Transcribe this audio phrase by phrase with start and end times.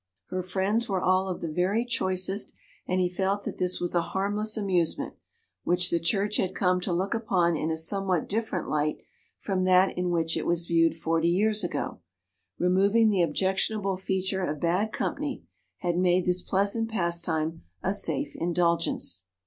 [0.29, 2.53] Her friends were all of the very choicest,
[2.87, 5.13] and he felt that this was a harmless amusement,
[5.63, 8.97] which the church had come to look upon in a somewhat different light
[9.37, 11.99] from that in which it was viewed forty years ago.
[12.57, 15.43] Removing the objectionable feature of bad company,
[15.81, 19.25] had made this pleasant pastime a safe indulgence.